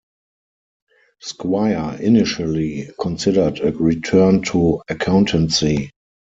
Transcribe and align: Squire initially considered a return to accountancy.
Squire 1.19 1.95
initially 2.01 2.89
considered 2.99 3.59
a 3.59 3.71
return 3.71 4.41
to 4.41 4.81
accountancy. 4.89 5.91